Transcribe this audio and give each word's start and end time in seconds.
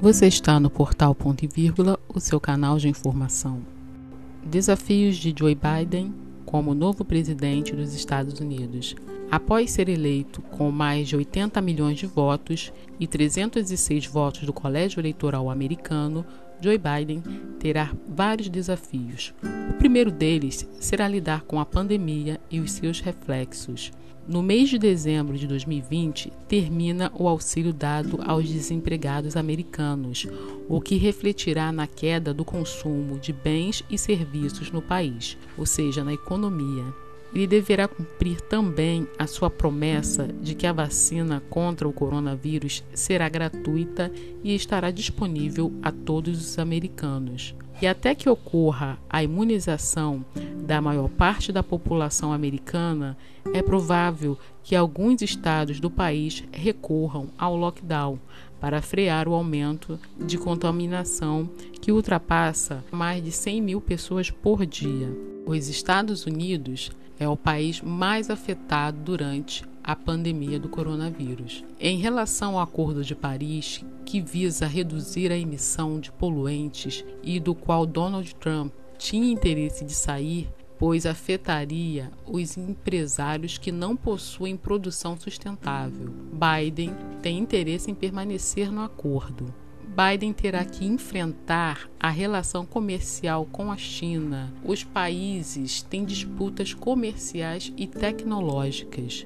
Você 0.00 0.26
está 0.26 0.58
no 0.58 0.68
portal 0.68 1.14
Ponto 1.14 1.44
e 1.44 1.48
Vírgula, 1.48 1.98
o 2.08 2.20
seu 2.20 2.40
canal 2.40 2.78
de 2.78 2.88
informação. 2.88 3.62
Desafios 4.44 5.16
de 5.16 5.34
Joe 5.36 5.54
Biden 5.54 6.12
como 6.44 6.74
novo 6.74 7.04
presidente 7.04 7.74
dos 7.74 7.94
Estados 7.94 8.38
Unidos. 8.40 8.94
Após 9.30 9.70
ser 9.70 9.88
eleito 9.88 10.42
com 10.42 10.70
mais 10.70 11.08
de 11.08 11.16
80 11.16 11.60
milhões 11.62 11.98
de 11.98 12.06
votos 12.06 12.72
e 13.00 13.06
306 13.06 14.06
votos 14.06 14.42
do 14.42 14.52
Colégio 14.52 15.00
Eleitoral 15.00 15.48
Americano, 15.48 16.26
Joe 16.60 16.78
Biden 16.78 17.22
terá 17.58 17.92
vários 18.06 18.48
desafios. 18.48 19.32
O 19.70 19.74
primeiro 19.74 20.10
deles 20.10 20.68
será 20.80 21.08
lidar 21.08 21.42
com 21.42 21.58
a 21.58 21.64
pandemia 21.64 22.40
e 22.50 22.60
os 22.60 22.72
seus 22.72 23.00
reflexos. 23.00 23.90
No 24.26 24.42
mês 24.42 24.70
de 24.70 24.78
dezembro 24.78 25.36
de 25.36 25.46
2020, 25.46 26.32
termina 26.48 27.12
o 27.14 27.28
auxílio 27.28 27.74
dado 27.74 28.20
aos 28.24 28.48
desempregados 28.48 29.36
americanos, 29.36 30.26
o 30.66 30.80
que 30.80 30.96
refletirá 30.96 31.70
na 31.70 31.86
queda 31.86 32.32
do 32.32 32.42
consumo 32.42 33.18
de 33.18 33.34
bens 33.34 33.84
e 33.90 33.98
serviços 33.98 34.70
no 34.70 34.80
país, 34.80 35.36
ou 35.58 35.66
seja, 35.66 36.02
na 36.02 36.14
economia. 36.14 36.84
Ele 37.34 37.46
deverá 37.46 37.86
cumprir 37.86 38.40
também 38.40 39.06
a 39.18 39.26
sua 39.26 39.50
promessa 39.50 40.26
de 40.40 40.54
que 40.54 40.66
a 40.66 40.72
vacina 40.72 41.42
contra 41.50 41.86
o 41.86 41.92
coronavírus 41.92 42.82
será 42.94 43.28
gratuita 43.28 44.10
e 44.42 44.54
estará 44.54 44.90
disponível 44.90 45.70
a 45.82 45.92
todos 45.92 46.40
os 46.40 46.58
americanos. 46.58 47.54
E 47.82 47.86
até 47.86 48.14
que 48.14 48.30
ocorra 48.30 48.98
a 49.10 49.22
imunização 49.22 50.24
da 50.64 50.80
maior 50.80 51.08
parte 51.08 51.52
da 51.52 51.62
população 51.62 52.32
americana, 52.32 53.16
é 53.52 53.62
provável 53.62 54.38
que 54.62 54.74
alguns 54.74 55.20
estados 55.20 55.78
do 55.78 55.90
país 55.90 56.42
recorram 56.50 57.28
ao 57.38 57.54
lockdown 57.54 58.18
para 58.60 58.80
frear 58.80 59.28
o 59.28 59.34
aumento 59.34 59.98
de 60.18 60.38
contaminação 60.38 61.48
que 61.80 61.92
ultrapassa 61.92 62.82
mais 62.90 63.22
de 63.22 63.30
100 63.30 63.60
mil 63.60 63.80
pessoas 63.80 64.30
por 64.30 64.64
dia. 64.64 65.14
Os 65.44 65.68
Estados 65.68 66.24
Unidos 66.24 66.90
é 67.18 67.28
o 67.28 67.36
país 67.36 67.82
mais 67.82 68.30
afetado 68.30 68.98
durante 69.04 69.64
a 69.82 69.94
pandemia 69.94 70.58
do 70.58 70.70
coronavírus. 70.70 71.62
Em 71.78 71.98
relação 71.98 72.54
ao 72.54 72.60
Acordo 72.60 73.04
de 73.04 73.14
Paris, 73.14 73.84
que 74.06 74.20
visa 74.20 74.66
reduzir 74.66 75.30
a 75.30 75.36
emissão 75.36 76.00
de 76.00 76.10
poluentes 76.10 77.04
e 77.22 77.38
do 77.38 77.54
qual 77.54 77.84
Donald 77.84 78.34
Trump 78.36 78.72
tinha 78.96 79.30
interesse 79.30 79.84
de 79.84 79.92
sair, 79.92 80.48
pois 80.78 81.06
afetaria 81.06 82.10
os 82.26 82.56
empresários 82.56 83.58
que 83.58 83.70
não 83.70 83.96
possuem 83.96 84.56
produção 84.56 85.16
sustentável. 85.18 86.12
Biden 86.32 86.92
tem 87.22 87.38
interesse 87.38 87.90
em 87.90 87.94
permanecer 87.94 88.70
no 88.70 88.82
acordo. 88.82 89.52
Biden 89.94 90.32
terá 90.32 90.64
que 90.64 90.84
enfrentar 90.84 91.88
a 92.00 92.10
relação 92.10 92.66
comercial 92.66 93.46
com 93.46 93.70
a 93.70 93.76
China. 93.76 94.52
Os 94.64 94.82
países 94.82 95.82
têm 95.82 96.04
disputas 96.04 96.74
comerciais 96.74 97.72
e 97.76 97.86
tecnológicas. 97.86 99.24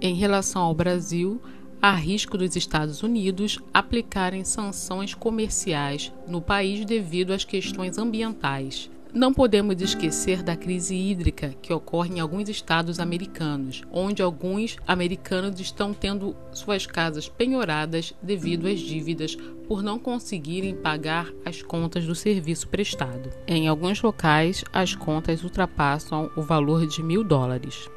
Em 0.00 0.14
relação 0.14 0.62
ao 0.62 0.74
Brasil, 0.74 1.42
há 1.82 1.92
risco 1.92 2.38
dos 2.38 2.54
Estados 2.54 3.02
Unidos 3.02 3.58
aplicarem 3.74 4.44
sanções 4.44 5.12
comerciais 5.12 6.12
no 6.28 6.40
país 6.40 6.84
devido 6.84 7.32
às 7.32 7.44
questões 7.44 7.98
ambientais. 7.98 8.88
Não 9.12 9.34
podemos 9.34 9.82
esquecer 9.82 10.40
da 10.40 10.56
crise 10.56 10.94
hídrica 10.94 11.52
que 11.60 11.72
ocorre 11.72 12.14
em 12.14 12.20
alguns 12.20 12.48
estados 12.48 13.00
americanos, 13.00 13.82
onde 13.90 14.22
alguns 14.22 14.76
americanos 14.86 15.58
estão 15.58 15.92
tendo 15.92 16.36
suas 16.52 16.86
casas 16.86 17.28
penhoradas 17.28 18.14
devido 18.22 18.68
às 18.68 18.78
dívidas 18.78 19.36
por 19.66 19.82
não 19.82 19.98
conseguirem 19.98 20.76
pagar 20.76 21.28
as 21.44 21.60
contas 21.60 22.06
do 22.06 22.14
serviço 22.14 22.68
prestado. 22.68 23.30
Em 23.48 23.66
alguns 23.66 24.00
locais, 24.00 24.64
as 24.72 24.94
contas 24.94 25.42
ultrapassam 25.42 26.30
o 26.36 26.42
valor 26.42 26.86
de 26.86 27.02
mil 27.02 27.24
dólares. 27.24 27.88